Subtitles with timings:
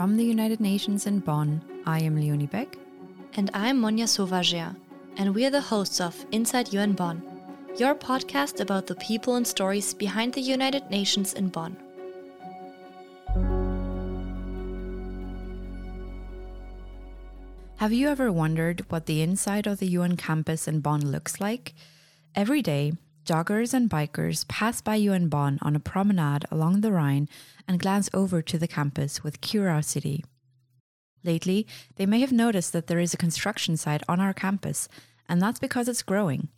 [0.00, 2.78] From the United Nations in Bonn, I am Leonie Beck.
[3.34, 4.74] And I'm Monia Sauvager,
[5.18, 7.20] and we are the hosts of Inside UN Bonn,
[7.76, 11.76] your podcast about the people and stories behind the United Nations in Bonn.
[17.76, 21.74] Have you ever wondered what the inside of the UN campus in Bonn looks like?
[22.34, 22.94] Every day,
[23.24, 27.28] joggers and bikers pass by UN Bonn on a promenade along the Rhine
[27.68, 30.24] and glance over to the campus with curiosity.
[31.22, 34.88] Lately, they may have noticed that there is a construction site on our campus,
[35.28, 36.48] and that's because it's growing.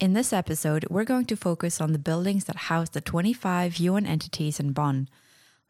[0.00, 4.06] In this episode, we're going to focus on the buildings that house the 25 UN
[4.06, 5.08] entities in Bonn.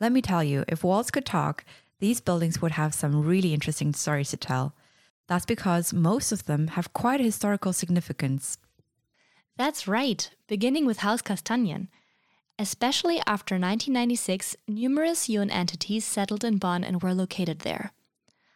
[0.01, 1.65] Let me tell you, if walls could talk,
[2.01, 4.75] these buildings would have some really interesting stories to tell.
[5.29, 8.59] That's because most of them have quite a historical significance.
[9.57, 11.89] That's right, beginning with Haus Carstanjen.
[12.59, 17.93] Especially after 1996, numerous UN entities settled in Bonn and were located there.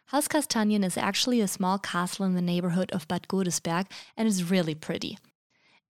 [0.07, 4.49] Haus Carstanjen is actually a small castle in the neighborhood of Bad Godesberg and is
[4.49, 5.17] really pretty.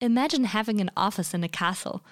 [0.02, 2.03] Imagine having an office in a castle.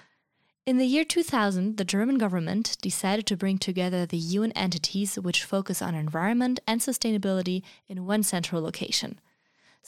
[0.64, 5.44] In the year 2000, the German government decided to bring together the UN entities which
[5.44, 9.20] focus on environment and sustainability in one central location.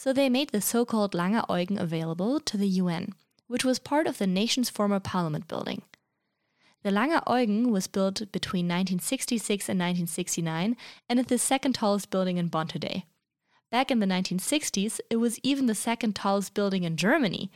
[0.00, 3.14] So they made the so called Langer Eugen available to the UN,
[3.48, 5.82] which was part of the nation's former parliament building.
[6.84, 10.76] The Langer Eugen was built between 1966 and 1969
[11.08, 13.06] and is the second tallest building in Bonn today.
[13.72, 17.50] Back in the 1960s, it was even the second tallest building in Germany,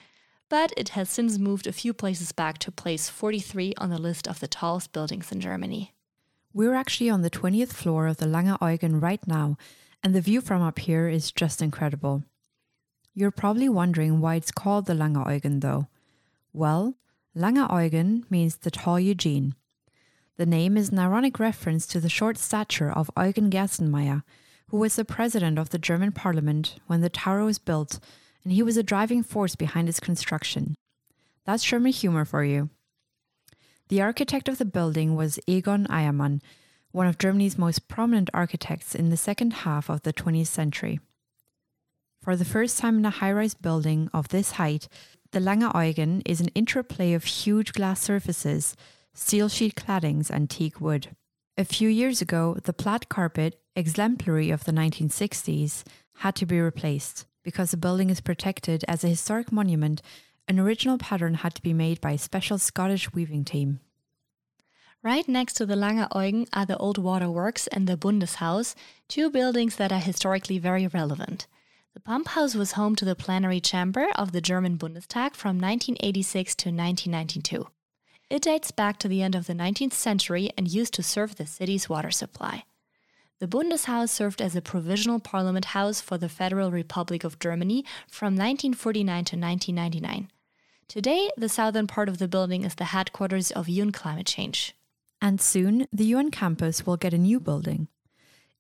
[0.51, 4.27] but it has since moved a few places back to place 43 on the list
[4.27, 5.95] of the tallest buildings in Germany.
[6.53, 9.57] We're actually on the 20th floor of the Langer Eugen right now,
[10.03, 12.25] and the view from up here is just incredible.
[13.15, 15.89] You're probably wondering why it's called the Langer Eugen, though.
[16.55, 16.95] Well,
[17.37, 19.55] Langer Eugen means the tall Eugene.
[20.39, 24.23] The name is an ironic reference to the short stature of Eugen Gerstenmaier,
[24.69, 28.01] who was the president of the German parliament when the tower was built,
[28.45, 30.75] and he was a driving force behind its construction.
[31.45, 32.71] That's German humor for you.
[33.89, 36.41] The architect of the building was Egon Eiermann,
[36.93, 40.99] one of Germany's most prominent architects in the second half of the 20th century.
[42.23, 44.87] For the first time in a high rise building of this height,
[45.33, 48.77] the Langer Eugen is an interplay of huge glass surfaces,
[49.13, 51.17] steel sheet claddings, and teak wood.
[51.59, 55.83] A few years ago, the plaid carpet, exemplary of the 1960s,
[56.19, 57.27] had to be replaced.
[57.43, 60.01] Because the building is protected as a historic monument,
[60.47, 63.81] an original pattern had to be made by a special Scottish weaving team.
[65.03, 68.77] Right next to the Langer Eugen are the Old Waterworks and the Bundeshaus,
[69.09, 71.49] two buildings that are historically very relevant.
[71.95, 76.55] The pump house was home to the plenary chamber of the German Bundestag from 1986
[76.55, 77.69] to 1992.
[78.31, 81.47] It dates back to the end of the 19th century and used to serve the
[81.47, 82.65] city's water supply.
[83.41, 88.37] The Bundeshaus served as a provisional parliament house for the Federal Republic of Germany from
[88.37, 90.31] 1949 to 1999.
[90.89, 94.75] Today, the southern part of the building is the headquarters of UN Climate Change.
[95.21, 97.89] And soon, the UN campus will get a new building.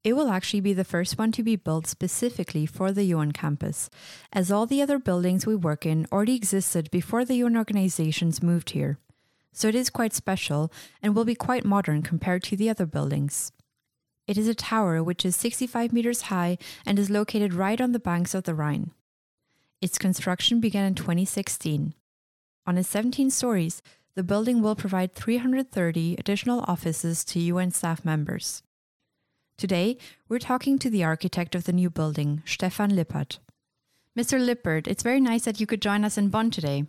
[0.04, 3.88] It will actually be the first one to be built specifically for the UN campus,
[4.32, 8.70] as all the other buildings we work in already existed before the UN organizations moved
[8.70, 8.98] here.
[9.52, 13.52] So it is quite special and will be quite modern compared to the other buildings.
[14.26, 18.00] It is a tower which is 65 meters high and is located right on the
[18.00, 18.90] banks of the Rhine.
[19.80, 21.94] Its construction began in 2016.
[22.66, 23.82] On its 17 stories,
[24.14, 28.62] the building will provide 330 additional offices to UN staff members.
[29.56, 29.96] Today,
[30.28, 33.38] we're talking to the architect of the new building, Stefan Lippert.
[34.18, 34.44] Mr.
[34.44, 36.84] Lippert, it's very nice that you could join us in Bonn today.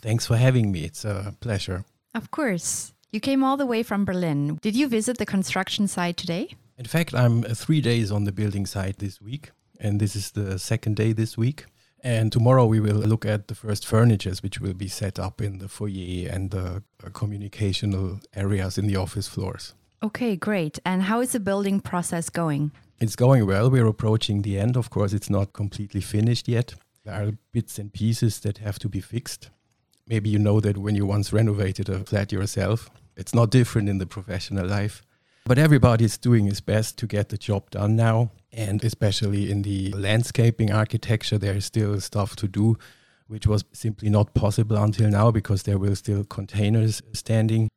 [0.00, 0.84] Thanks for having me.
[0.84, 1.84] It's a pleasure.
[2.14, 2.92] Of course.
[3.10, 4.58] You came all the way from Berlin.
[4.60, 6.54] Did you visit the construction site today?
[6.76, 9.50] In fact, I'm uh, three days on the building site this week,
[9.80, 11.64] and this is the second day this week.
[12.04, 15.58] And tomorrow we will look at the first furnitures which will be set up in
[15.58, 19.74] the foyer and the uh, communicational areas in the office floors.
[20.00, 20.78] Okay, great.
[20.84, 22.70] And how is the building process going?
[23.00, 23.68] It's going well.
[23.68, 24.76] We're approaching the end.
[24.76, 26.74] Of course, it's not completely finished yet.
[27.04, 29.50] There are bits and pieces that have to be fixed.
[30.06, 33.98] Maybe you know that when you once renovated a flat yourself, it's not different in
[33.98, 35.02] the professional life.
[35.44, 38.30] But everybody is doing his best to get the job done now.
[38.52, 42.78] And especially in the landscaping architecture, there is still stuff to do,
[43.26, 47.68] which was simply not possible until now because there were still containers standing.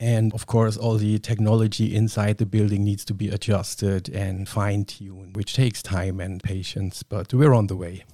[0.00, 4.86] And of course, all the technology inside the building needs to be adjusted and fine
[4.86, 8.04] tuned, which takes time and patience, but we're on the way.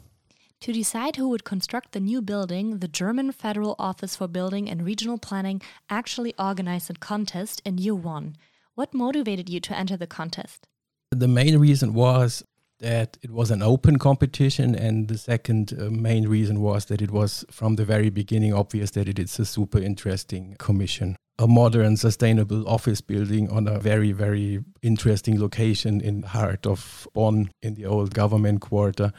[0.63, 4.85] To decide who would construct the new building, the German Federal Office for Building and
[4.85, 8.37] Regional Planning actually organized a contest in year one.
[8.75, 10.67] What motivated you to enter the contest?
[11.13, 12.43] The main reason was
[12.81, 17.13] that it was an open competition, and the second uh, main reason was that it
[17.13, 21.17] was from the very beginning obvious that it is a super interesting commission.
[21.39, 27.07] A modern, sustainable office building on a very, very interesting location in the heart of
[27.13, 29.13] Bonn in the old government quarter.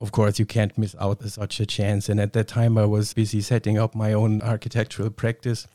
[0.00, 2.08] Of course, you can't miss out such a chance.
[2.08, 5.68] And at that time, I was busy setting up my own architectural practice.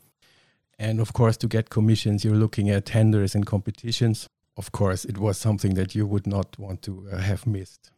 [0.78, 5.18] And of course, to get commissions, you're looking at tenders and competitions of course, it
[5.18, 7.90] was something that you would not want to uh, have missed.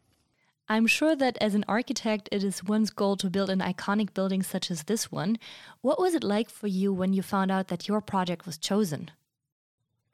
[0.69, 4.43] I'm sure that as an architect, it is one's goal to build an iconic building
[4.43, 5.38] such as this one.
[5.82, 9.11] What was it like for you when you found out that your project was chosen?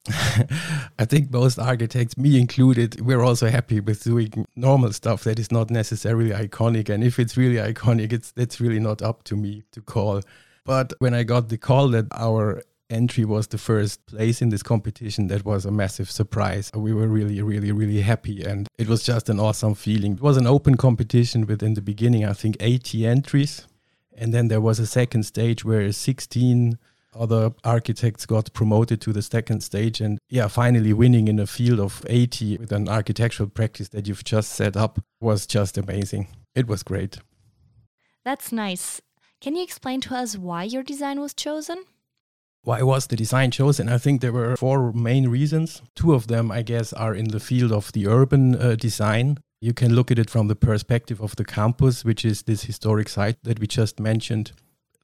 [0.08, 5.52] I think most architects, me included, we're also happy with doing normal stuff that is
[5.52, 6.88] not necessarily iconic.
[6.88, 10.23] And if it's really iconic, it's that's really not up to me to call.
[10.64, 14.62] But when I got the call that our entry was the first place in this
[14.62, 16.70] competition, that was a massive surprise.
[16.75, 18.42] We were really, really, really happy.
[18.42, 20.14] And it was just an awesome feeling.
[20.14, 23.66] It was an open competition within the beginning, I think 80 entries.
[24.16, 26.78] And then there was a second stage where 16
[27.14, 30.00] other architects got promoted to the second stage.
[30.00, 34.25] And yeah, finally winning in a field of 80 with an architectural practice that you've
[34.25, 36.28] just set up was just amazing.
[36.54, 37.19] It was great.
[38.25, 39.00] That's nice.
[39.40, 41.84] Can you explain to us why your design was chosen?
[42.62, 43.89] Why was the design chosen?
[43.89, 45.81] I think there were four main reasons.
[45.95, 49.39] Two of them, I guess, are in the field of the urban uh, design.
[49.62, 53.09] You can look at it from the perspective of the campus, which is this historic
[53.09, 54.53] site that we just mentioned.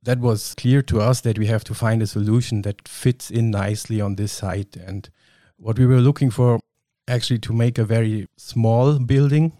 [0.03, 3.50] That was clear to us that we have to find a solution that fits in
[3.50, 4.76] nicely on this site.
[4.76, 5.08] And
[5.56, 6.61] what we were looking for
[7.08, 9.53] actually to make a very small building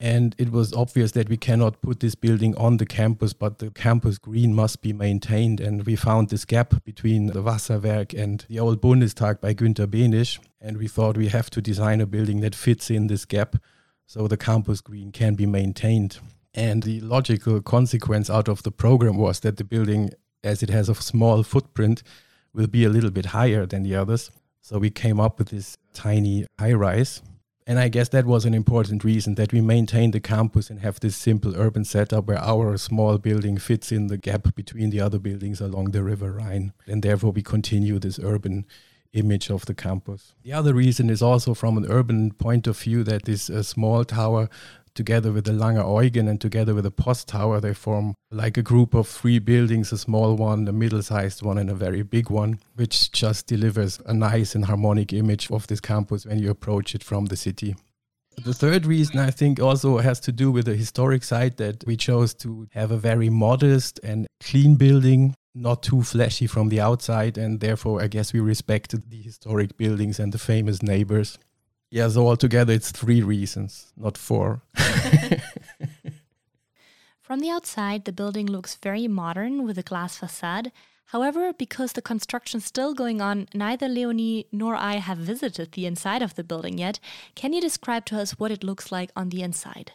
[0.00, 3.70] and it was obvious that we cannot put this building on the campus, but the
[3.70, 5.60] campus green must be maintained.
[5.60, 10.38] And we found this gap between the Wasserwerk and the old Bundestag by Günter Behnisch.
[10.60, 13.56] And we thought we have to design a building that fits in this gap
[14.06, 16.18] so the campus green can be maintained.
[16.54, 20.10] And the logical consequence out of the program was that the building,
[20.44, 22.04] as it has a small footprint,
[22.54, 24.30] will be a little bit higher than the others.
[24.60, 27.20] So we came up with this tiny high rise
[27.68, 31.00] and I guess that was an important reason that we maintain the campus and have
[31.00, 35.18] this simple urban setup where our small building fits in the gap between the other
[35.18, 36.72] buildings along the River Rhine.
[36.86, 38.64] And therefore, we continue this urban
[39.12, 40.32] image of the campus.
[40.42, 44.02] The other reason is also from an urban point of view that this uh, small
[44.02, 44.48] tower
[44.94, 48.62] together with the Lange Eugen and together with the Post Tower, they form like a
[48.62, 52.30] group of three buildings a small one, a middle sized one, and a very big
[52.30, 56.94] one, which just delivers a nice and harmonic image of this campus when you approach
[56.94, 57.76] it from the city.
[58.44, 61.96] The third reason I think also has to do with the historic site that we
[61.96, 67.36] chose to have a very modest and clean building, not too flashy from the outside,
[67.36, 71.36] and therefore I guess we respected the historic buildings and the famous neighbors.
[71.90, 74.62] Yeah, so altogether it's three reasons, not four.
[77.20, 80.72] From the outside, the building looks very modern with a glass facade.
[81.06, 85.86] However, because the construction is still going on, neither Leonie nor I have visited the
[85.86, 87.00] inside of the building yet.
[87.34, 89.92] Can you describe to us what it looks like on the inside?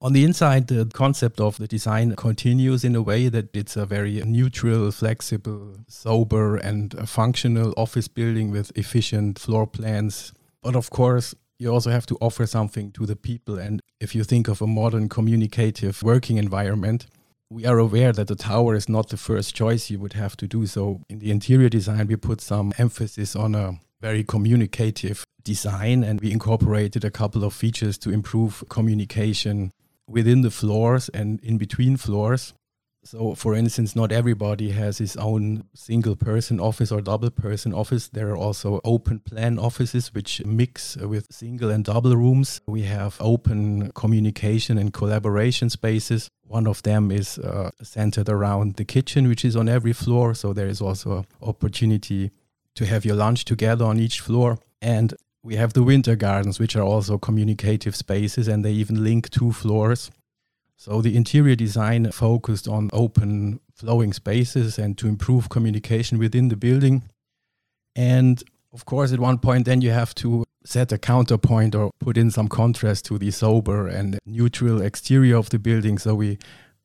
[0.00, 3.84] On the inside, the concept of the design continues in a way that it's a
[3.84, 10.32] very neutral, flexible, sober, and functional office building with efficient floor plans,
[10.68, 13.58] but of course, you also have to offer something to the people.
[13.58, 17.06] And if you think of a modern communicative working environment,
[17.48, 20.46] we are aware that the tower is not the first choice you would have to
[20.46, 20.66] do.
[20.66, 26.20] So in the interior design, we put some emphasis on a very communicative design and
[26.20, 29.72] we incorporated a couple of features to improve communication
[30.06, 32.52] within the floors and in between floors.
[33.10, 38.08] So, for instance, not everybody has his own single person office or double person office.
[38.08, 42.60] There are also open plan offices which mix with single and double rooms.
[42.66, 46.28] We have open communication and collaboration spaces.
[46.42, 50.34] One of them is uh, centered around the kitchen, which is on every floor.
[50.34, 52.30] So, there is also opportunity
[52.74, 54.58] to have your lunch together on each floor.
[54.82, 59.30] And we have the winter gardens, which are also communicative spaces, and they even link
[59.30, 60.10] two floors.
[60.80, 66.56] So the interior design focused on open flowing spaces and to improve communication within the
[66.56, 67.02] building.
[67.96, 68.40] And
[68.72, 72.30] of course, at one point, then you have to set a counterpoint or put in
[72.30, 75.98] some contrast to the sober and neutral exterior of the building.
[75.98, 76.38] So we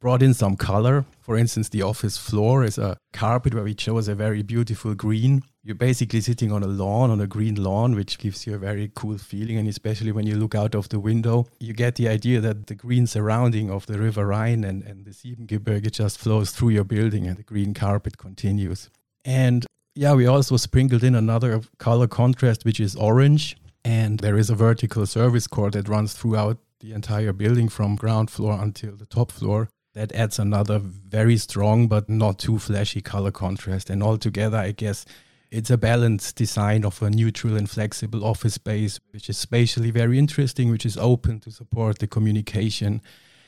[0.04, 1.06] brought in some color.
[1.22, 5.42] For instance, the office floor is a carpet where we chose a very beautiful green
[5.66, 8.92] you're basically sitting on a lawn, on a green lawn, which gives you a very
[8.94, 9.58] cool feeling.
[9.58, 12.76] And especially when you look out of the window, you get the idea that the
[12.76, 17.28] green surrounding of the River Rhine and, and the Siebengebirge just flows through your building
[17.28, 18.90] and the green carpet continues.
[19.24, 23.56] And Yeah, we also sprinkled in another color contrast, which is orange.
[23.86, 28.30] And there is a vertical service core that runs throughout the entire building from ground
[28.30, 29.70] floor until the top floor.
[29.94, 33.90] That adds another very strong but not too flashy color contrast.
[33.90, 35.06] And altogether, I guess
[35.52, 40.18] it's a balanced design of a neutral and flexible office space, which is spatially very
[40.18, 43.04] interesting, which is open to support the communication.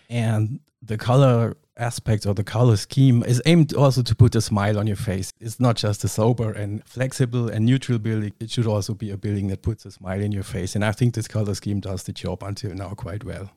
[0.07, 4.77] And the color aspect or the color scheme is aimed also to put a smile
[4.77, 5.33] on your face.
[5.39, 8.33] It's not just a sober and flexible and neutral building.
[8.39, 10.75] It should also be a building that puts a smile in your face.
[10.75, 13.49] And I think this color scheme does the job until now quite well.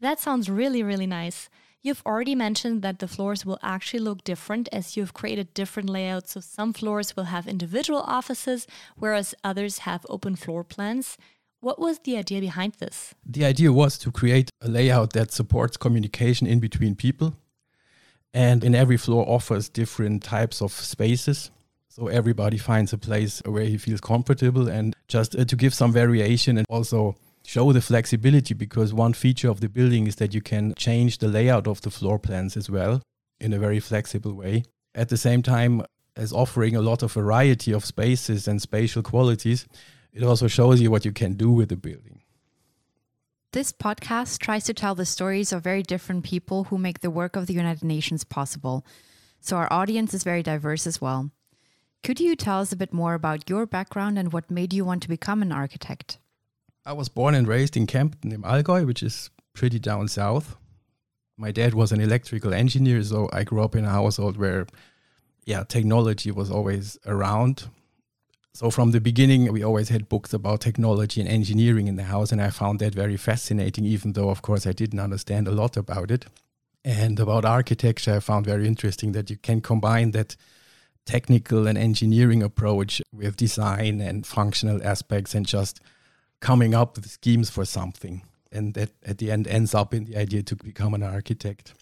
[0.00, 1.50] That sounds really, really nice.
[1.84, 6.32] You've already mentioned that the floors will actually look different as you've created different layouts.
[6.32, 11.18] So some floors will have individual offices, whereas others have open floor plans.
[11.60, 13.14] What was the idea behind this?
[13.26, 17.36] The idea was to create a layout that supports communication in between people
[18.32, 21.50] and in every floor offers different types of spaces.
[21.90, 25.92] So everybody finds a place where he feels comfortable and just uh, to give some
[25.92, 30.40] variation and also show the flexibility because one feature of the building is that you
[30.40, 33.02] can change the layout of the floor plans as well
[33.40, 34.64] in a very flexible way.
[34.94, 35.82] At the same time
[36.16, 39.66] as offering a lot of variety of spaces and spatial qualities,
[40.12, 42.20] it also shows you what you can do with the building.
[43.52, 47.36] This podcast tries to tell the stories of very different people who make the work
[47.36, 48.84] of the United Nations possible.
[49.40, 51.30] So our audience is very diverse as well.
[52.02, 55.02] Could you tell us a bit more about your background and what made you want
[55.02, 56.18] to become an architect?
[56.86, 60.56] I was born and raised in Kempten in Allgäu, which is pretty down south.
[61.36, 64.66] My dad was an electrical engineer, so I grew up in a household where
[65.46, 67.64] yeah, technology was always around.
[68.52, 72.32] So from the beginning, we always had books about technology and engineering in the house,
[72.32, 75.76] and I found that very fascinating, even though, of course, I didn't understand a lot
[75.76, 76.26] about it.
[76.84, 80.36] And about architecture, I found very interesting that you can combine that
[81.04, 85.80] technical and engineering approach with design and functional aspects and just
[86.44, 88.22] coming up with schemes for something.
[88.52, 91.74] And that at the end ends up in the idea to become an architect.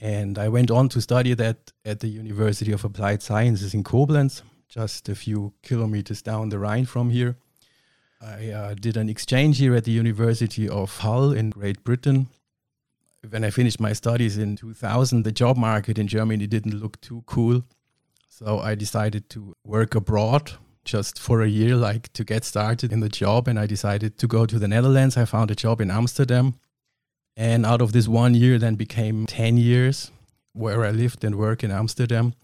[0.00, 4.42] And I went on to study that at the University of Applied Sciences in Koblenz
[4.68, 7.36] just a few kilometers down the Rhine from here.
[8.22, 12.28] I uh, did an exchange here at the University of Hull in Great Britain.
[13.28, 17.22] When I finished my studies in 2000, the job market in Germany didn't look too
[17.26, 17.64] cool.
[18.28, 20.52] So I decided to work abroad
[20.84, 23.48] just for a year, like to get started in the job.
[23.48, 25.16] And I decided to go to the Netherlands.
[25.16, 26.58] I found a job in Amsterdam.
[27.36, 30.10] And out of this one year, then became 10 years
[30.52, 32.34] where I lived and worked in Amsterdam.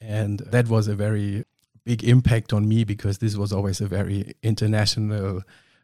[0.00, 1.44] And that was a very
[1.84, 5.42] big impact on me because this was always a very international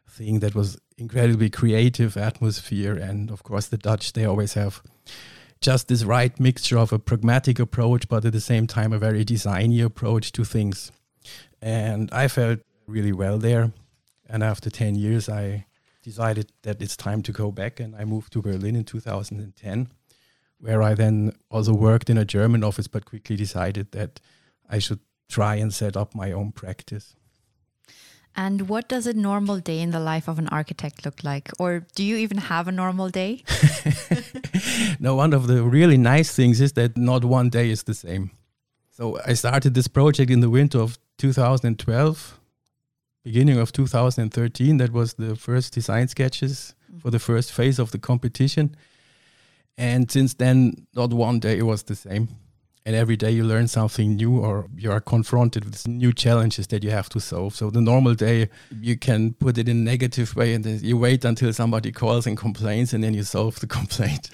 [0.09, 2.95] thing that was incredibly creative atmosphere.
[2.95, 4.81] And of course, the Dutch, they always have
[5.61, 9.25] just this right mixture of a pragmatic approach, but at the same time, a very
[9.25, 10.91] designy approach to things.
[11.61, 13.71] And I felt really well there.
[14.29, 15.65] And after 10 years, I
[16.03, 17.79] decided that it's time to go back.
[17.79, 19.89] And I moved to Berlin in 2010
[20.59, 24.19] where I then also worked in a German office, but quickly decided that
[24.69, 24.99] I should
[25.29, 27.15] try and set up my own practice.
[28.35, 31.49] And what does a normal day in the life of an architect look like?
[31.57, 33.43] Or do you even have a normal day?
[34.99, 38.29] no, one of the really nice things is that not one day is the same.
[38.97, 42.39] So I started this project in the winter of 2012,
[43.23, 44.77] beginning of 2013.
[44.77, 46.99] That was the first design sketches mm.
[46.99, 48.75] for the first phase of the competition.
[49.77, 52.29] And since then, not one day it was the same.
[52.87, 56.85] And every day you learn something new or you are confronted with new challenges that
[56.85, 57.53] you have to solve.
[57.53, 58.47] So the normal day,
[58.79, 62.37] you can put it in a negative way and you wait until somebody calls and
[62.37, 64.29] complains and then you solve the complaint.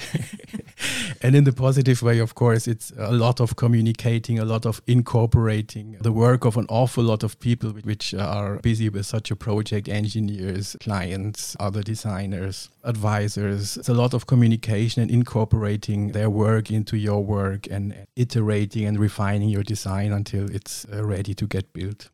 [1.23, 4.83] and in the positive way, of course, it's a lot of communicating, a lot of
[4.85, 9.35] incorporating the work of an awful lot of people which are busy with such a
[9.35, 13.77] project engineers, clients, other designers, advisors.
[13.77, 18.42] It's a lot of communication and incorporating their work into your work and iterating
[18.85, 22.09] and refining your design until it's uh, ready to get built.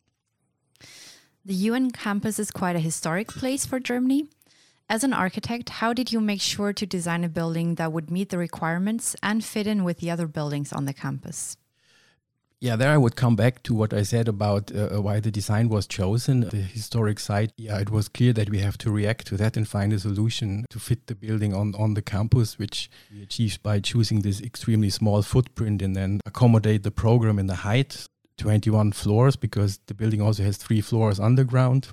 [1.46, 4.28] The UN campus is quite a historic place for Germany.
[4.90, 8.30] As an architect, how did you make sure to design a building that would meet
[8.30, 11.58] the requirements and fit in with the other buildings on the campus?
[12.62, 15.32] Yeah, there I would come back to what I said about uh, uh, why the
[15.32, 16.42] design was chosen.
[16.42, 19.66] The historic site, yeah, it was clear that we have to react to that and
[19.66, 23.80] find a solution to fit the building on, on the campus, which we achieved by
[23.80, 28.06] choosing this extremely small footprint and then accommodate the program in the height,
[28.38, 31.88] 21 floors, because the building also has three floors underground.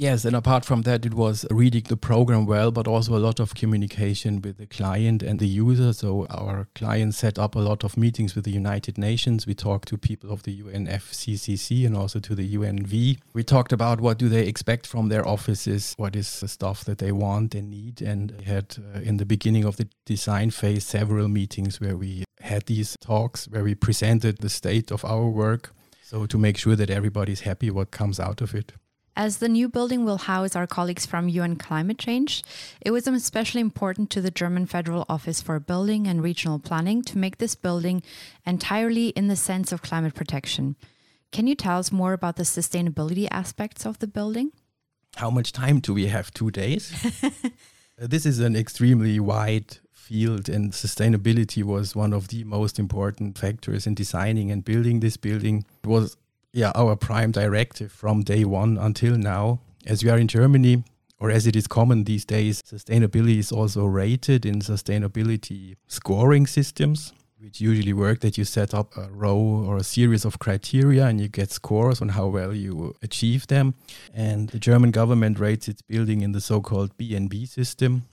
[0.00, 3.40] Yes, and apart from that, it was reading the program well, but also a lot
[3.40, 5.92] of communication with the client and the user.
[5.92, 9.44] So our client set up a lot of meetings with the United Nations.
[9.44, 13.18] We talked to people of the UNFCCC and also to the UNV.
[13.32, 16.98] We talked about what do they expect from their offices, what is the stuff that
[16.98, 20.84] they want and need, and we had uh, in the beginning of the design phase
[20.84, 25.72] several meetings where we had these talks where we presented the state of our work.
[26.04, 28.74] So to make sure that everybody's happy what comes out of it.
[29.18, 32.44] As the new building will house our colleagues from UN Climate Change,
[32.80, 37.18] it was especially important to the German Federal Office for Building and Regional Planning to
[37.18, 38.00] make this building
[38.46, 40.76] entirely in the sense of climate protection.
[41.32, 44.52] Can you tell us more about the sustainability aspects of the building?
[45.16, 46.32] How much time do we have?
[46.32, 46.94] Two days?
[47.98, 53.84] this is an extremely wide field, and sustainability was one of the most important factors
[53.84, 55.64] in designing and building this building.
[55.82, 56.16] It was
[56.52, 59.60] yeah, our prime directive from day one until now.
[59.86, 60.84] As we are in Germany,
[61.20, 67.12] or as it is common these days, sustainability is also rated in sustainability scoring systems,
[67.38, 71.20] which usually work that you set up a row or a series of criteria and
[71.20, 73.74] you get scores on how well you achieve them.
[74.14, 78.04] And the German government rates its building in the so-called BNB system,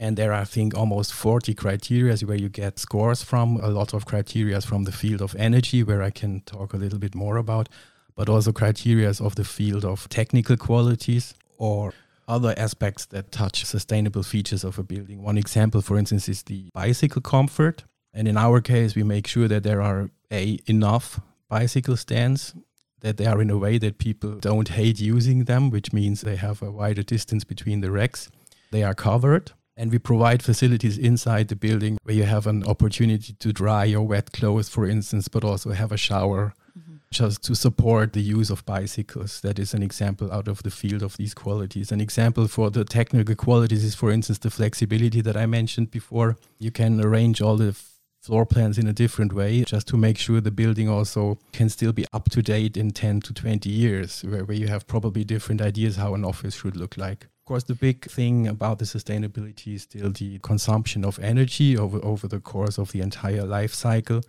[0.00, 3.92] and there are, I think, almost 40 criteria where you get scores from, a lot
[3.92, 7.36] of criteria from the field of energy, where I can talk a little bit more
[7.36, 7.68] about,
[8.14, 11.92] but also criteria of the field of technical qualities or
[12.28, 15.20] other aspects that touch sustainable features of a building.
[15.20, 17.84] One example, for instance, is the bicycle comfort.
[18.14, 22.54] And in our case, we make sure that there are a enough bicycle stands
[23.00, 26.36] that they are in a way that people don't hate using them, which means they
[26.36, 28.30] have a wider distance between the racks.
[28.70, 33.32] They are covered and we provide facilities inside the building where you have an opportunity
[33.34, 36.96] to dry your wet clothes, for instance, but also have a shower mm-hmm.
[37.12, 39.40] just to support the use of bicycles.
[39.40, 41.92] That is an example out of the field of these qualities.
[41.92, 46.36] An example for the technical qualities is, for instance, the flexibility that I mentioned before.
[46.58, 47.76] You can arrange all the
[48.20, 51.92] floor plans in a different way just to make sure the building also can still
[51.92, 55.62] be up to date in 10 to 20 years, where, where you have probably different
[55.62, 59.82] ideas how an office should look like course, the big thing about the sustainability is
[59.82, 64.20] still the consumption of energy over, over the course of the entire life cycle.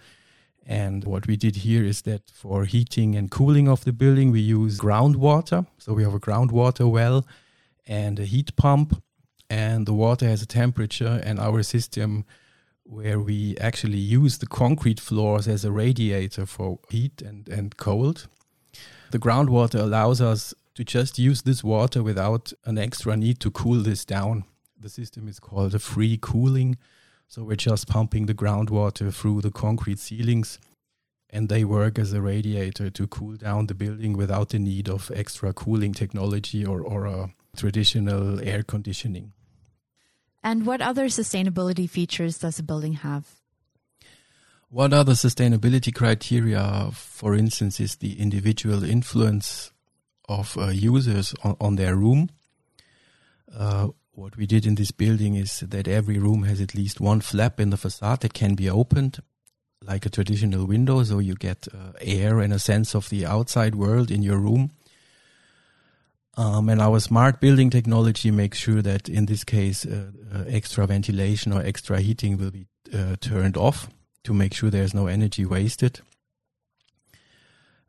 [0.66, 4.40] And what we did here is that for heating and cooling of the building, we
[4.40, 5.68] use groundwater.
[5.78, 7.26] So we have a groundwater well
[7.86, 9.02] and a heat pump,
[9.50, 12.24] and the water has a temperature, and our system
[12.84, 18.28] where we actually use the concrete floors as a radiator for heat and, and cold.
[19.12, 23.84] The groundwater allows us to just use this water without an extra need to cool
[23.84, 24.46] this down.
[24.80, 26.78] The system is called a free cooling.
[27.28, 30.58] So we're just pumping the groundwater through the concrete ceilings
[31.30, 35.12] and they work as a radiator to cool down the building without the need of
[35.14, 39.34] extra cooling technology or, or a traditional air conditioning.
[40.42, 43.28] And what other sustainability features does a building have?
[44.70, 49.74] What other sustainability criteria, for instance, is the individual influence
[50.30, 52.30] of uh, users on, on, their room.
[53.54, 57.20] Uh, what we did in this building is that every room has at least one
[57.20, 59.22] flap in the facade that can be opened,
[59.84, 63.76] like a traditional window, so you get uh, air and a sense of the outside
[63.76, 64.72] world in your room.
[66.38, 70.88] Um, and our smart building technology makes sure that in this case, uh, uh, extra
[70.88, 73.90] ventilation or extra heating will be uh, turned off
[74.24, 76.02] to make sure there's no energy wasted.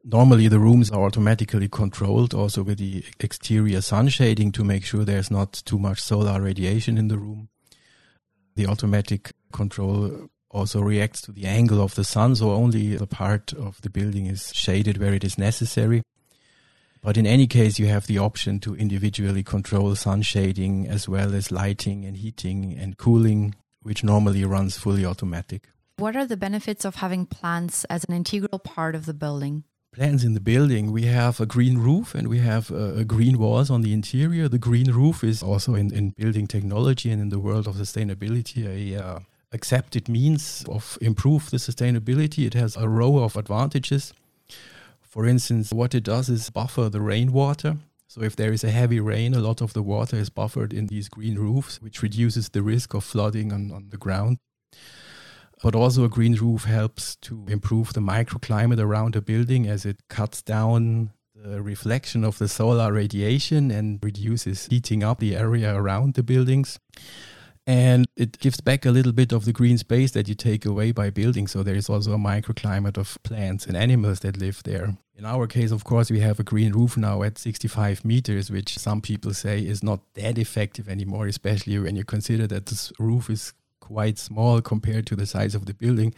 [0.03, 5.05] Normally, the rooms are automatically controlled also with the exterior sun shading to make sure
[5.05, 7.51] there's not too much solar radiation in the room.
[8.57, 13.53] The automatic control also reacts to the angle of the sun, so only the part
[13.53, 16.03] of the building is shaded where it is necessary.
[17.03, 21.35] But in any case, you have the option to individually control sun shading as well
[21.35, 25.69] as lighting and heating and cooling, which normally runs fully automatic.
[25.97, 29.65] What are the benefits of having plants as an integral part of the building?
[29.93, 33.71] Plans in the building, we have a green roof and we have a, green walls
[33.71, 34.49] on the interior.
[34.49, 38.67] The green roof is also in, in building technology and in the world of sustainability
[38.67, 39.19] a uh,
[39.53, 42.47] accepted means of improve the sustainability.
[42.47, 44.13] It has a row of advantages.
[45.03, 47.77] For instance, what it does is buffer the rainwater.
[48.07, 50.87] So if there is a heavy rain, a lot of the water is buffered in
[50.87, 54.39] these green roofs, which reduces the risk of flooding on, on the ground.
[55.63, 60.09] But also a green roof helps to improve the microclimate around a building as it
[60.09, 66.15] cuts down the reflection of the solar radiation and reduces heating up the area around
[66.15, 66.79] the buildings.
[67.67, 70.93] And it gives back a little bit of the green space that you take away
[70.93, 71.47] by building.
[71.47, 74.97] So there is also a microclimate of plants and animals that live there.
[75.17, 78.79] In our case, of course, we have a green roof now at 65 meters, which
[78.79, 83.29] some people say is not that effective anymore, especially when you consider that this roof
[83.29, 83.53] is
[83.91, 86.15] quite small compared to the size of the building.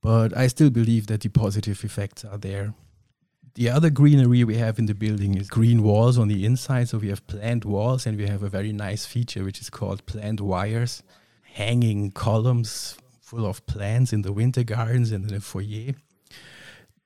[0.00, 2.72] But I still believe that the positive effects are there.
[3.54, 6.88] The other greenery we have in the building is green walls on the inside.
[6.88, 10.06] So we have plant walls and we have a very nice feature which is called
[10.06, 11.02] plant wires,
[11.42, 15.94] hanging columns full of plants in the winter gardens and in the foyer.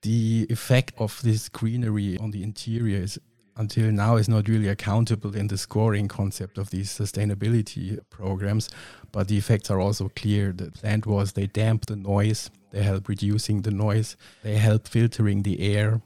[0.03, 3.19] The effect of this greenery on the interior is
[3.57, 8.69] until now is not really accountable in the scoring concept of these sustainability programs,
[9.15, 10.51] but the effects are also clear.
[10.51, 15.45] The plant walls they damp the noise, they help reducing the noise, they help filtering
[15.45, 16.03] the air,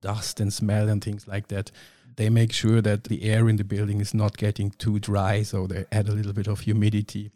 [0.00, 1.72] dust and smell and things like that.
[2.14, 5.66] They make sure that the air in the building is not getting too dry, so
[5.66, 7.32] they add a little bit of humidity.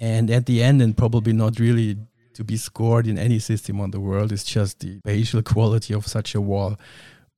[0.00, 1.98] And at the end, and probably not really
[2.34, 6.08] to be scored in any system on the world, is just the spatial quality of
[6.08, 6.76] such a wall,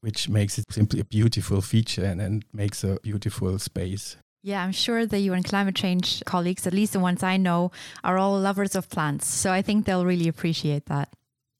[0.00, 4.16] which makes it simply a beautiful feature and, and makes a beautiful space.
[4.46, 7.72] Yeah, I'm sure the UN climate change colleagues, at least the ones I know,
[8.04, 9.26] are all lovers of plants.
[9.26, 11.08] So I think they'll really appreciate that.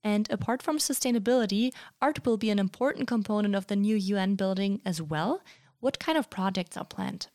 [0.04, 4.82] And apart from sustainability, art will be an important component of the new UN building
[4.84, 5.40] as well.
[5.80, 7.28] What kind of projects are planned?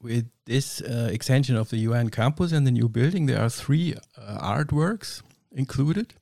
[0.00, 3.96] With this uh, extension of the UN campus and the new building, there are three
[4.16, 5.20] uh, artworks
[5.52, 6.14] included.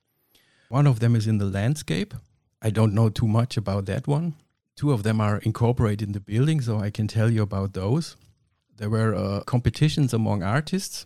[0.68, 2.12] One of them is in the landscape.
[2.60, 4.34] I don't know too much about that one.
[4.78, 8.16] Two of them are incorporated in the building, so I can tell you about those.
[8.76, 11.04] There were uh, competitions among artists,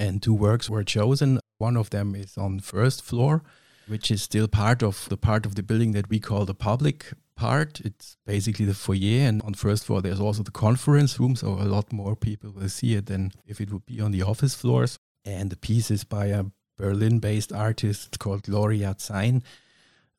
[0.00, 1.38] and two works were chosen.
[1.58, 3.44] One of them is on first floor,
[3.86, 7.12] which is still part of the part of the building that we call the public
[7.36, 7.80] part.
[7.82, 11.70] It's basically the foyer, and on first floor there's also the conference room, so a
[11.70, 14.98] lot more people will see it than if it would be on the office floors.
[15.24, 19.44] And the piece is by a Berlin-based artist called Gloria Zein.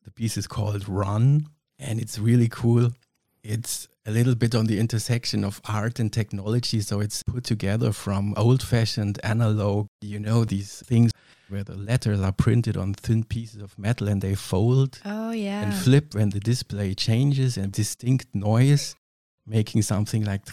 [0.04, 2.90] The piece is called Run, and it's really cool.
[3.42, 6.80] It's a little bit on the intersection of art and technology.
[6.80, 11.12] So it's put together from old fashioned analog, you know, these things
[11.48, 15.62] where the letters are printed on thin pieces of metal and they fold oh, yeah.
[15.62, 18.96] and flip when the display changes and distinct noise,
[19.46, 20.42] making something like.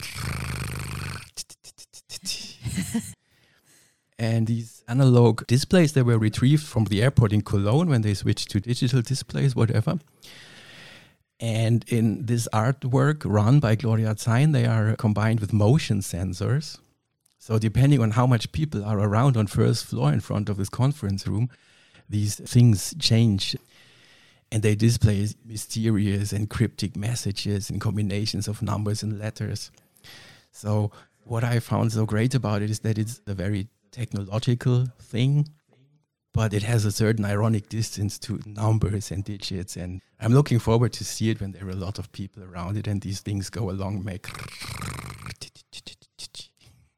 [4.19, 8.49] and these analog displays they were retrieved from the airport in Cologne when they switched
[8.51, 9.99] to digital displays, whatever.
[11.39, 16.77] And in this artwork run by Gloria Zein, they are combined with motion sensors.
[17.37, 20.69] So depending on how much people are around on first floor in front of this
[20.69, 21.49] conference room,
[22.09, 23.55] these things change.
[24.51, 29.71] And they display mysterious and cryptic messages and combinations of numbers and letters.
[30.51, 30.91] So
[31.23, 35.49] what I found so great about it is that it's a very technological thing
[36.35, 39.77] but it has a certain ironic distance to numbers and digits.
[39.77, 42.75] And I'm looking forward to see it when there are a lot of people around
[42.75, 44.27] it and these things go along, make.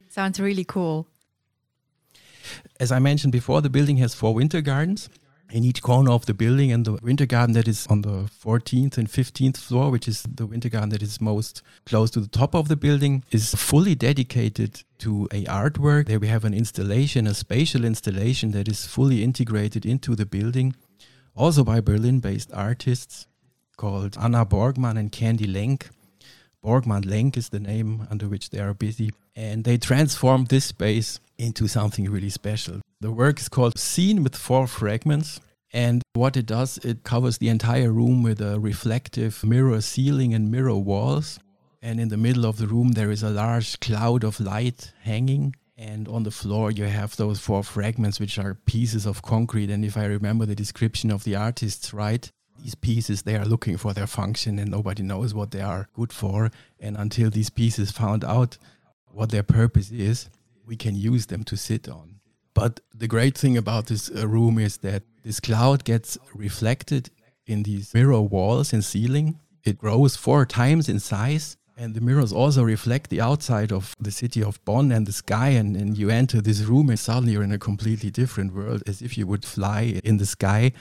[0.09, 1.07] Sounds really cool.
[2.79, 5.07] As I mentioned before, the building has four winter gardens
[5.51, 8.97] in each corner of the building and the winter garden that is on the 14th
[8.97, 12.53] and 15th floor which is the winter garden that is most close to the top
[12.53, 16.07] of the building is fully dedicated to a artwork.
[16.07, 20.75] There we have an installation a spatial installation that is fully integrated into the building
[21.35, 23.27] also by berlin based artists
[23.77, 25.89] called anna borgmann and candy lenk.
[26.63, 29.11] Borgmann lenk is the name under which they are busy.
[29.35, 34.35] And they transformed this space into something really special the work is called Scene with
[34.35, 35.39] Four Fragments.
[35.71, 40.49] And what it does, it covers the entire room with a reflective mirror ceiling and
[40.49, 41.39] mirror walls.
[41.81, 45.55] And in the middle of the room, there is a large cloud of light hanging.
[45.77, 49.69] And on the floor, you have those four fragments, which are pieces of concrete.
[49.69, 53.77] And if I remember the description of the artists right, these pieces, they are looking
[53.77, 56.49] for their function and nobody knows what they are good for.
[56.79, 58.57] And until these pieces found out
[59.11, 60.29] what their purpose is,
[60.65, 62.16] we can use them to sit on.
[62.57, 67.11] But the great thing about this uh, room is that this cloud gets reflected
[67.45, 69.37] in these mirror walls and ceiling.
[69.63, 71.55] It grows four times in size.
[71.77, 75.49] And the mirrors also reflect the outside of the city of Bonn and the sky.
[75.49, 79.03] And, and you enter this room, and suddenly you're in a completely different world, as
[79.03, 80.71] if you would fly in the sky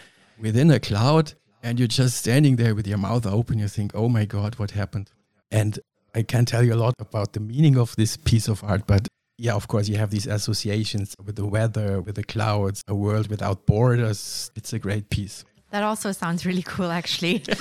[0.41, 1.35] within a cloud.
[1.63, 3.59] And you're just standing there with your mouth open.
[3.59, 5.11] You think, oh my God, what happened?
[5.51, 5.79] And
[6.15, 9.09] I can't tell you a lot about the meaning of this piece of art, but
[9.39, 13.29] yeah, of course, you have these associations with the weather, with the clouds, a world
[13.29, 14.51] without borders.
[14.57, 15.45] It's a great piece.
[15.71, 17.43] That also sounds really cool, actually.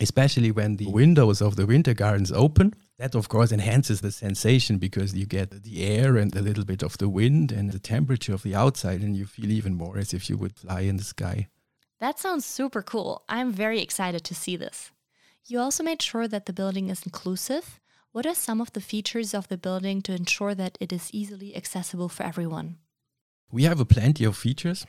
[0.00, 2.74] especially when the windows of the winter gardens open.
[2.98, 6.82] That, of course, enhances the sensation because you get the air and a little bit
[6.82, 10.14] of the wind and the temperature of the outside, and you feel even more as
[10.14, 11.48] if you would fly in the sky.
[12.00, 13.24] That sounds super cool.
[13.28, 14.92] I'm very excited to see this.
[15.46, 17.80] You also made sure that the building is inclusive.
[18.14, 21.56] What are some of the features of the building to ensure that it is easily
[21.56, 22.76] accessible for everyone?
[23.50, 24.86] We have a plenty of features.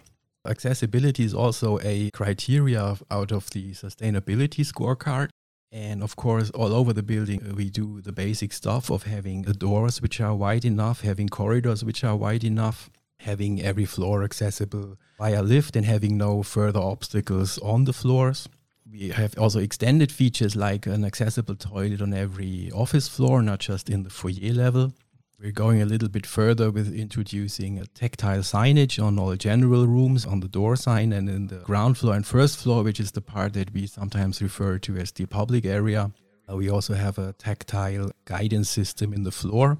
[0.47, 5.29] Accessibility is also a criteria out of the sustainability scorecard.
[5.71, 9.41] And of course, all over the building, uh, we do the basic stuff of having
[9.41, 14.23] the doors which are wide enough, having corridors which are wide enough, having every floor
[14.23, 18.47] accessible via lift, and having no further obstacles on the floors.
[18.91, 23.89] We have also extended features like an accessible toilet on every office floor, not just
[23.89, 24.93] in the foyer level.
[25.39, 30.26] We're going a little bit further with introducing a tactile signage on all general rooms
[30.26, 33.21] on the door sign and in the ground floor and first floor, which is the
[33.21, 36.12] part that we sometimes refer to as the public area.
[36.50, 39.78] Uh, we also have a tactile guidance system in the floor.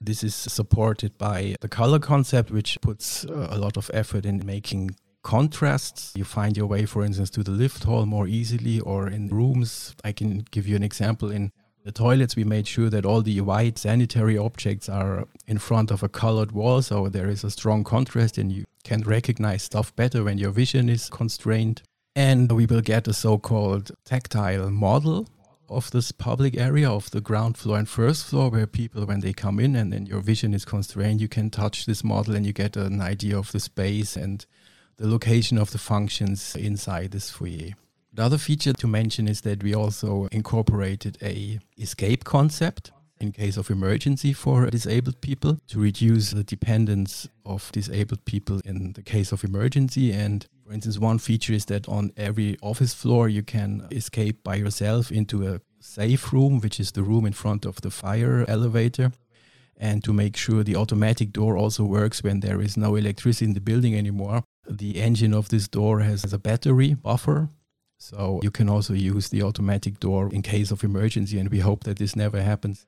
[0.00, 4.44] This is supported by the color concept, which puts uh, a lot of effort in
[4.44, 6.12] making contrasts.
[6.16, 9.94] You find your way, for instance, to the lift hall more easily, or in rooms.
[10.04, 11.52] I can give you an example in
[11.84, 16.02] the toilets, we made sure that all the white sanitary objects are in front of
[16.02, 20.22] a colored wall, so there is a strong contrast and you can recognize stuff better
[20.22, 21.82] when your vision is constrained.
[22.14, 25.28] And we will get a so called tactile model
[25.68, 29.32] of this public area of the ground floor and first floor where people when they
[29.32, 32.52] come in and then your vision is constrained you can touch this model and you
[32.52, 34.44] get an idea of the space and
[34.96, 37.72] the location of the functions inside this foyer
[38.14, 43.56] the other feature to mention is that we also incorporated a escape concept in case
[43.56, 49.32] of emergency for disabled people to reduce the dependence of disabled people in the case
[49.32, 50.12] of emergency.
[50.12, 54.56] And for instance one feature is that on every office floor you can escape by
[54.56, 59.12] yourself into a safe room which is the room in front of the fire elevator.
[59.78, 63.54] And to make sure the automatic door also works when there is no electricity in
[63.54, 67.48] the building anymore the engine of this door has a battery buffer
[68.02, 71.84] so you can also use the automatic door in case of emergency, and we hope
[71.84, 72.84] that this never happens.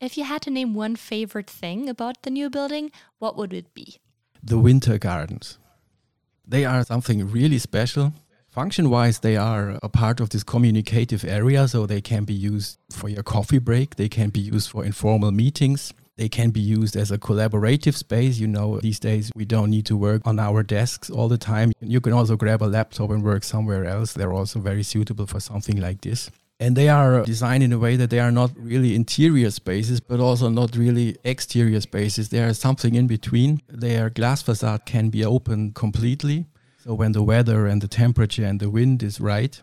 [0.00, 3.74] If you had to name one favorite thing about the new building, what would it
[3.74, 3.96] be?
[4.40, 5.58] The winter gardens.
[6.46, 8.12] They are something really special.
[8.48, 12.78] Function wise, they are a part of this communicative area, so they can be used
[12.92, 16.96] for your coffee break, they can be used for informal meetings, they can be used
[16.96, 18.38] as a collaborative space.
[18.38, 21.72] You know, these days we don't need to work on our desks all the time.
[21.80, 24.14] You can also grab a laptop and work somewhere else.
[24.14, 26.30] They're also very suitable for something like this.
[26.58, 30.20] And they are designed in a way that they are not really interior spaces, but
[30.20, 32.30] also not really exterior spaces.
[32.30, 33.60] They are something in between.
[33.68, 36.46] Their glass facade can be open completely.
[36.82, 39.60] So when the weather and the temperature and the wind is right,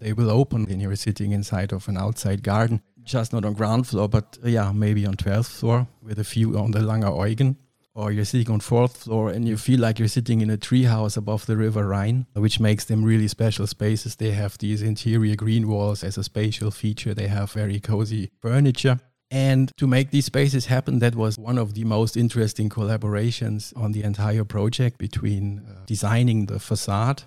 [0.00, 3.86] they will open And you're sitting inside of an outside garden just not on ground
[3.86, 7.56] floor, but uh, yeah, maybe on 12th floor with a view on the Langer Eugen.
[7.92, 11.16] Or you're sitting on fourth floor and you feel like you're sitting in a treehouse
[11.16, 14.14] above the River Rhine, which makes them really special spaces.
[14.14, 17.14] They have these interior green walls as a spatial feature.
[17.14, 19.00] They have very cozy furniture.
[19.30, 23.92] And to make these spaces happen, that was one of the most interesting collaborations on
[23.92, 27.24] the entire project between uh, designing the facade,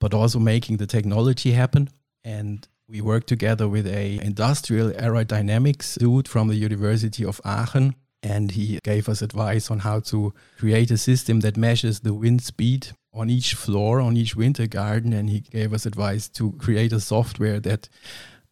[0.00, 1.88] but also making the technology happen.
[2.24, 8.52] And we worked together with a industrial aerodynamics dude from the University of Aachen and
[8.52, 12.88] he gave us advice on how to create a system that measures the wind speed
[13.12, 17.00] on each floor on each winter garden and he gave us advice to create a
[17.00, 17.88] software that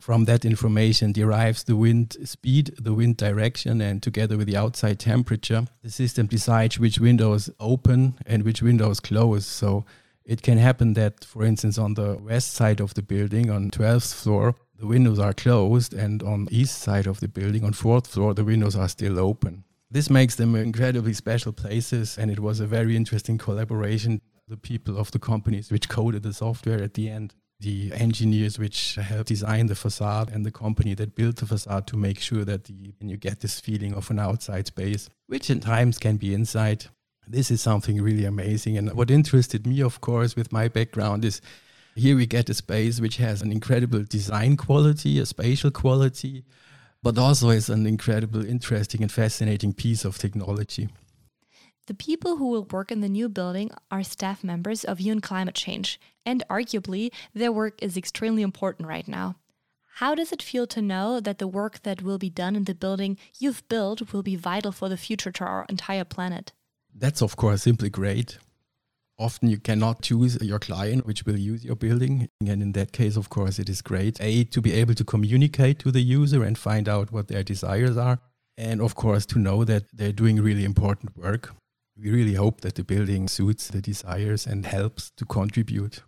[0.00, 4.98] from that information derives the wind speed the wind direction and together with the outside
[4.98, 9.46] temperature the system decides which windows open and which windows close.
[9.46, 9.84] So
[10.24, 14.14] it can happen that, for instance, on the west side of the building, on 12th
[14.14, 18.34] floor, the windows are closed, and on east side of the building, on fourth floor,
[18.34, 19.64] the windows are still open.
[19.90, 24.20] This makes them incredibly special places, and it was a very interesting collaboration.
[24.48, 28.96] The people of the companies which coded the software at the end, the engineers which
[28.96, 32.64] helped design the facade, and the company that built the facade to make sure that
[32.64, 36.86] the, you get this feeling of an outside space, which in times can be inside,
[37.26, 38.76] this is something really amazing.
[38.76, 41.40] And what interested me, of course, with my background is
[41.94, 46.44] here we get a space which has an incredible design quality, a spatial quality,
[47.02, 50.88] but also is an incredible, interesting, and fascinating piece of technology.
[51.86, 55.54] The people who will work in the new building are staff members of UN Climate
[55.54, 59.36] Change, and arguably, their work is extremely important right now.
[59.98, 62.74] How does it feel to know that the work that will be done in the
[62.74, 66.52] building you've built will be vital for the future to our entire planet?
[66.94, 68.38] That's, of course, simply great.
[69.18, 72.28] Often you cannot choose your client which will use your building.
[72.40, 74.20] And in that case, of course, it is great.
[74.20, 77.96] A, to be able to communicate to the user and find out what their desires
[77.96, 78.18] are.
[78.56, 81.54] And of course, to know that they're doing really important work.
[81.96, 86.02] We really hope that the building suits the desires and helps to contribute.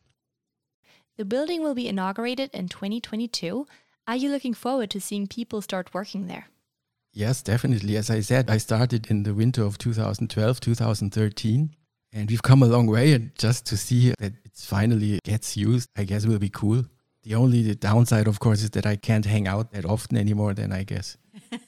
[1.16, 3.66] The building will be inaugurated in 2022.
[4.09, 6.49] Are you looking forward to seeing people start working there?
[7.16, 7.96] Yes, definitely.
[7.96, 11.70] As I said, I started in the winter of 2012, 2013.
[12.12, 15.88] And we've come a long way, and just to see that it finally gets used,
[15.96, 16.85] I guess will be cool.
[17.22, 20.52] The only the downside, of course, is that I can't hang out that often anymore.
[20.52, 21.16] Then I guess.